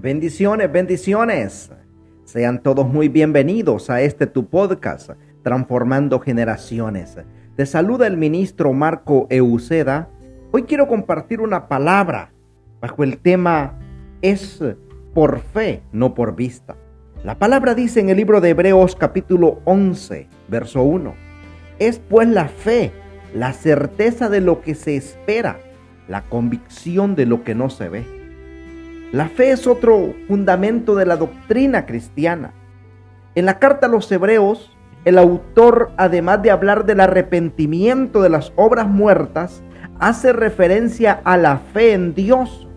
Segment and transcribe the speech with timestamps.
[0.00, 1.70] Bendiciones, bendiciones.
[2.24, 5.10] Sean todos muy bienvenidos a este tu podcast,
[5.42, 7.18] Transformando Generaciones.
[7.54, 10.08] Te saluda el ministro Marco Euceda.
[10.52, 12.32] Hoy quiero compartir una palabra
[12.80, 13.78] bajo el tema
[14.22, 14.64] es
[15.12, 16.76] por fe, no por vista.
[17.22, 21.12] La palabra dice en el libro de Hebreos capítulo 11, verso 1.
[21.78, 22.90] Es pues la fe,
[23.34, 25.58] la certeza de lo que se espera,
[26.08, 28.19] la convicción de lo que no se ve.
[29.12, 32.52] La fe es otro fundamento de la doctrina cristiana.
[33.34, 34.70] En la carta a los hebreos,
[35.04, 39.64] el autor, además de hablar del arrepentimiento de las obras muertas,
[39.98, 42.68] hace referencia a la fe en Dios.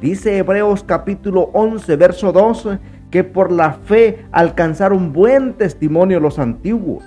[0.00, 2.78] Dice Hebreos capítulo 11, verso 12,
[3.10, 7.04] que por la fe alcanzaron buen testimonio los antiguos.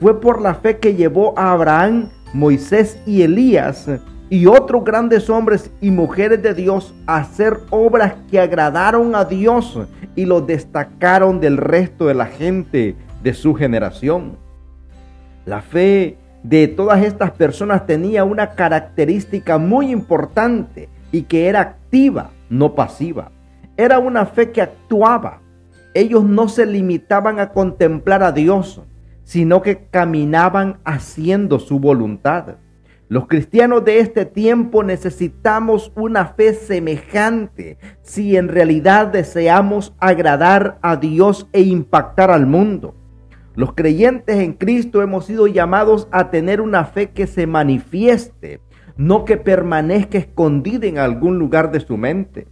[0.00, 3.88] Fue por la fe que llevó a Abraham, Moisés y Elías
[4.32, 9.78] y otros grandes hombres y mujeres de Dios hacer obras que agradaron a Dios
[10.16, 14.38] y los destacaron del resto de la gente de su generación.
[15.44, 22.30] La fe de todas estas personas tenía una característica muy importante y que era activa,
[22.48, 23.32] no pasiva.
[23.76, 25.40] Era una fe que actuaba.
[25.92, 28.80] Ellos no se limitaban a contemplar a Dios,
[29.24, 32.54] sino que caminaban haciendo su voluntad.
[33.12, 40.96] Los cristianos de este tiempo necesitamos una fe semejante si en realidad deseamos agradar a
[40.96, 42.94] Dios e impactar al mundo.
[43.54, 48.62] Los creyentes en Cristo hemos sido llamados a tener una fe que se manifieste,
[48.96, 52.46] no que permanezca escondida en algún lugar de su mente.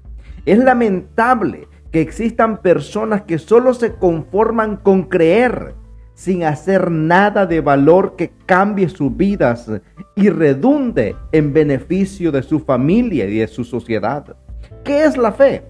[0.45, 5.80] Es lamentable que existan personas que solo se conforman con creer
[6.21, 9.71] sin hacer nada de valor que cambie sus vidas
[10.15, 14.37] y redunde en beneficio de su familia y de su sociedad.
[14.85, 15.63] ¿Qué es la fe?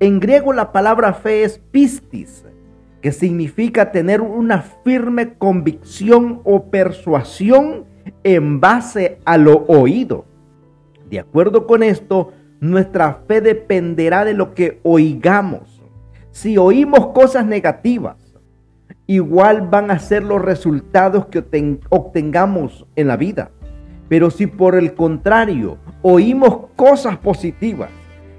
[0.00, 2.46] En griego la palabra fe es pistis,
[3.02, 7.84] que significa tener una firme convicción o persuasión
[8.22, 10.24] en base a lo oído.
[11.10, 15.82] De acuerdo con esto, nuestra fe dependerá de lo que oigamos.
[16.30, 18.23] Si oímos cosas negativas,
[19.06, 21.44] igual van a ser los resultados que
[21.90, 23.50] obtengamos en la vida.
[24.08, 27.90] Pero si por el contrario oímos cosas positivas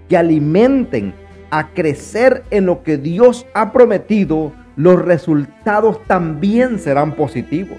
[0.08, 1.14] que alimenten
[1.52, 7.78] a crecer en lo que Dios ha prometido, los resultados también serán positivos.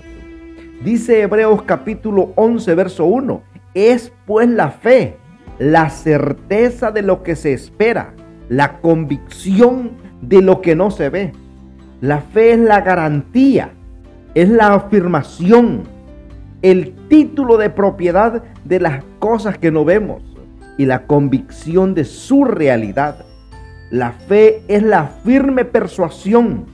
[0.83, 3.43] Dice Hebreos capítulo 11, verso 1,
[3.75, 5.17] es pues la fe,
[5.59, 8.15] la certeza de lo que se espera,
[8.49, 11.33] la convicción de lo que no se ve.
[12.03, 13.71] La fe es la garantía,
[14.35, 15.85] es la afirmación,
[16.61, 20.23] el título de propiedad de las cosas que no vemos
[20.77, 23.25] y la convicción de su realidad.
[23.91, 26.67] La fe es la firme persuasión,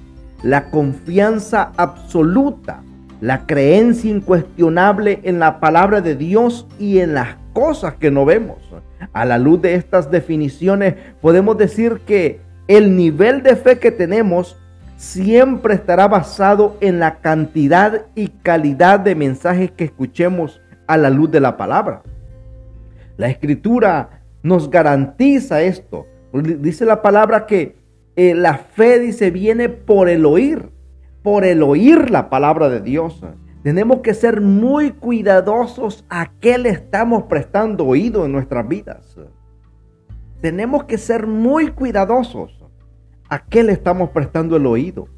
[0.42, 2.82] la confianza absoluta,
[3.20, 8.58] la creencia incuestionable en la palabra de Dios y en las cosas que no vemos.
[9.12, 14.56] A la luz de estas definiciones podemos decir que el nivel de fe que tenemos
[15.02, 21.28] siempre estará basado en la cantidad y calidad de mensajes que escuchemos a la luz
[21.32, 22.02] de la palabra.
[23.16, 26.06] La escritura nos garantiza esto.
[26.32, 27.74] Dice la palabra que
[28.14, 30.70] eh, la fe, dice, viene por el oír,
[31.24, 33.24] por el oír la palabra de Dios.
[33.64, 39.16] Tenemos que ser muy cuidadosos a qué le estamos prestando oído en nuestras vidas.
[40.40, 42.61] Tenemos que ser muy cuidadosos
[43.32, 45.08] ¿A qué le estamos prestando el oído?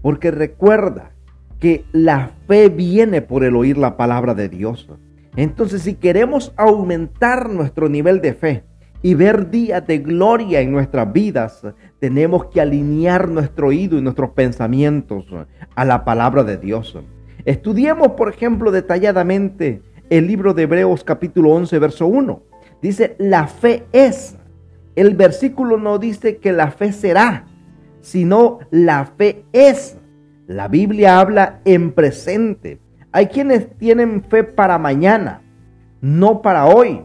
[0.00, 1.10] Porque recuerda
[1.58, 4.88] que la fe viene por el oír la palabra de Dios.
[5.34, 8.62] Entonces, si queremos aumentar nuestro nivel de fe
[9.02, 11.66] y ver días de gloria en nuestras vidas,
[11.98, 15.26] tenemos que alinear nuestro oído y nuestros pensamientos
[15.74, 16.96] a la palabra de Dios.
[17.44, 22.40] Estudiemos, por ejemplo, detalladamente el libro de Hebreos capítulo 11, verso 1.
[22.80, 24.36] Dice, la fe es.
[24.94, 27.46] El versículo no dice que la fe será
[28.04, 29.96] sino la fe es.
[30.46, 32.78] La Biblia habla en presente.
[33.12, 35.40] Hay quienes tienen fe para mañana,
[36.02, 37.02] no para hoy.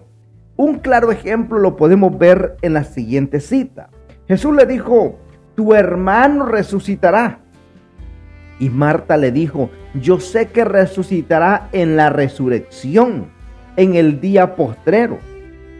[0.58, 3.90] Un claro ejemplo lo podemos ver en la siguiente cita.
[4.28, 5.18] Jesús le dijo,
[5.56, 7.40] tu hermano resucitará.
[8.60, 13.28] Y Marta le dijo, yo sé que resucitará en la resurrección,
[13.78, 15.18] en el día postrero.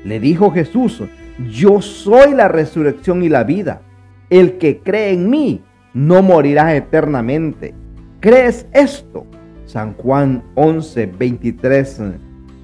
[0.06, 1.04] Le dijo Jesús,
[1.52, 3.82] yo soy la resurrección y la vida.
[4.30, 7.74] El que cree en mí no morirá eternamente.
[8.20, 9.26] ¿Crees esto?
[9.66, 12.02] San Juan 11, 23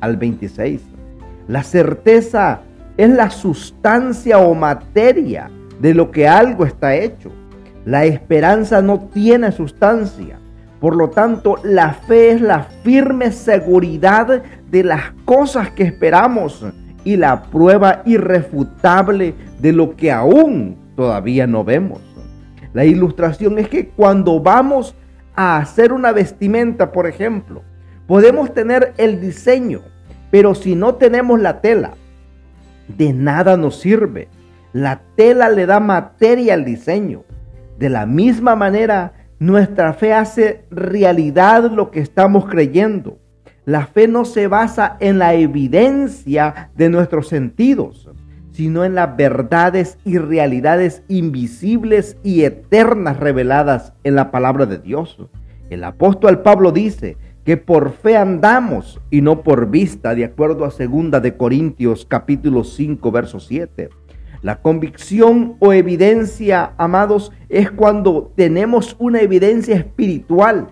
[0.02, 0.82] al 26.
[1.48, 2.62] La certeza
[2.98, 7.32] es la sustancia o materia de lo que algo está hecho.
[7.84, 10.40] La esperanza no tiene sustancia.
[10.80, 16.64] Por lo tanto, la fe es la firme seguridad de las cosas que esperamos
[17.04, 22.02] y la prueba irrefutable de lo que aún todavía no vemos.
[22.74, 24.96] La ilustración es que cuando vamos
[25.36, 27.62] a hacer una vestimenta, por ejemplo,
[28.08, 29.82] podemos tener el diseño,
[30.32, 31.94] pero si no tenemos la tela,
[32.88, 34.28] de nada nos sirve.
[34.74, 37.24] La tela le da materia al diseño.
[37.80, 43.18] De la misma manera, nuestra fe hace realidad lo que estamos creyendo.
[43.66, 48.10] La fe no se basa en la evidencia de nuestros sentidos,
[48.56, 55.18] sino en las verdades y realidades invisibles y eternas reveladas en la palabra de Dios.
[55.70, 60.70] El apóstol Pablo dice que por fe andamos y no por vista, de acuerdo a
[60.70, 63.90] 2 de Corintios capítulo 5 verso 7.
[64.42, 70.70] La convicción o evidencia, amados, es cuando tenemos una evidencia espiritual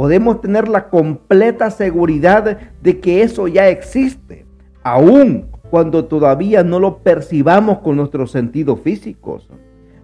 [0.00, 4.46] podemos tener la completa seguridad de que eso ya existe,
[4.82, 9.48] aun cuando todavía no lo percibamos con nuestros sentidos físicos.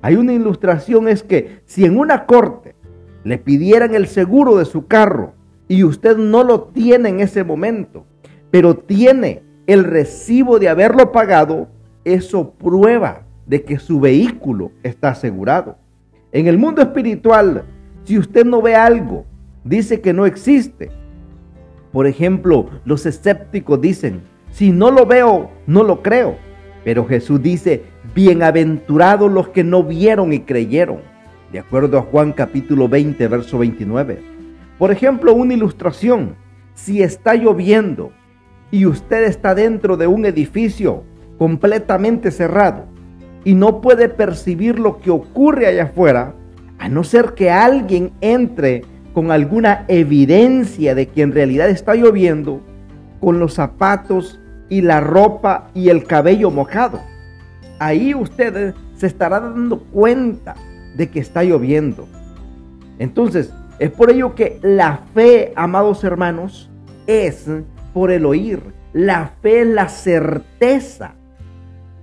[0.02, 2.74] Hay una ilustración, es que si en una corte
[3.24, 5.32] le pidieran el seguro de su carro
[5.68, 8.04] y usted no lo tiene en ese momento,
[8.50, 11.68] pero tiene el recibo de haberlo pagado,
[12.04, 15.76] eso prueba de que su vehículo está asegurado.
[16.30, 17.64] En el mundo espiritual,
[18.04, 19.24] si usted no ve algo
[19.66, 20.90] dice que no existe.
[21.92, 24.22] Por ejemplo, los escépticos dicen,
[24.56, 26.36] si no lo veo, no lo creo.
[26.82, 27.82] Pero Jesús dice,
[28.14, 31.00] bienaventurados los que no vieron y creyeron.
[31.52, 34.18] De acuerdo a Juan capítulo 20, verso 29.
[34.78, 36.36] Por ejemplo, una ilustración.
[36.72, 38.12] Si está lloviendo
[38.70, 41.04] y usted está dentro de un edificio
[41.36, 42.86] completamente cerrado
[43.44, 46.34] y no puede percibir lo que ocurre allá afuera,
[46.78, 52.62] a no ser que alguien entre con alguna evidencia de que en realidad está lloviendo,
[53.20, 57.00] con los zapatos y la ropa y el cabello mojado.
[57.78, 60.54] Ahí usted se estará dando cuenta
[60.96, 62.08] de que está lloviendo.
[62.98, 66.70] Entonces, es por ello que la fe, amados hermanos,
[67.06, 67.46] es
[67.92, 68.60] por el oír.
[68.92, 71.14] La fe es la certeza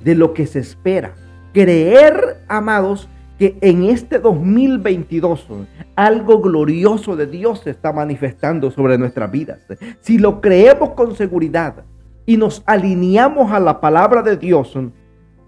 [0.04, 1.14] de lo que se espera.
[1.54, 5.48] Creer, amados, que en este 2022
[5.96, 9.60] algo glorioso de Dios se está manifestando sobre nuestras vidas.
[10.02, 11.84] Si lo creemos con seguridad
[12.26, 14.78] y nos alineamos a la palabra de Dios,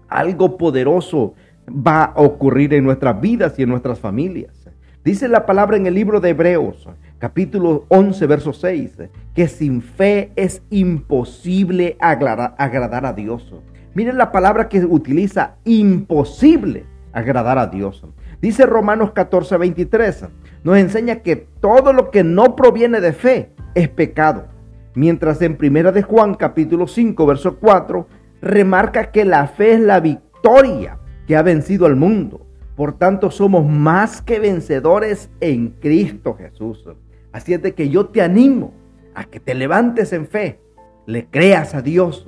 [0.08, 1.34] algo poderoso
[1.68, 4.68] va a ocurrir en nuestras vidas y en nuestras familias.
[5.04, 6.88] Dice la palabra en el libro de Hebreos,
[7.18, 8.98] capítulo 11, verso 6,
[9.34, 13.54] que sin fe es imposible agradar, a Dios.
[13.94, 18.04] Miren la palabra que utiliza, imposible agradar a Dios.
[18.40, 20.26] Dice Romanos 14, 23,
[20.64, 24.55] nos enseña que todo lo que no proviene de fe es pecado.
[24.96, 28.06] Mientras en Primera de Juan capítulo 5, verso 4,
[28.40, 32.46] remarca que la fe es la victoria que ha vencido al mundo.
[32.76, 36.88] Por tanto, somos más que vencedores en Cristo Jesús.
[37.30, 38.72] Así es de que yo te animo
[39.14, 40.60] a que te levantes en fe,
[41.04, 42.26] le creas a Dios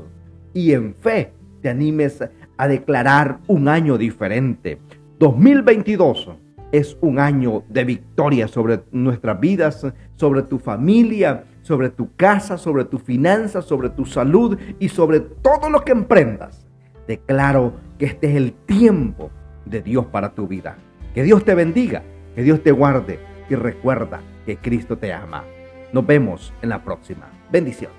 [0.52, 2.22] y en fe te animes
[2.58, 4.78] a declarar un año diferente.
[5.18, 6.32] 2022
[6.70, 12.86] es un año de victoria sobre nuestras vidas, sobre tu familia, sobre tu casa, sobre
[12.86, 16.66] tu finanzas, sobre tu salud y sobre todo lo que emprendas.
[17.06, 19.30] Declaro que este es el tiempo
[19.66, 20.78] de Dios para tu vida.
[21.12, 22.02] Que Dios te bendiga,
[22.34, 23.18] que Dios te guarde
[23.50, 25.44] y recuerda que Cristo te ama.
[25.92, 27.28] Nos vemos en la próxima.
[27.52, 27.97] Bendiciones.